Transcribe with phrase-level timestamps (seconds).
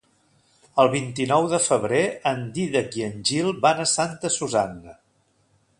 [0.83, 2.01] El vint-i-nou de febrer
[2.31, 5.01] en Dídac i en Gil van a Santa Susanna.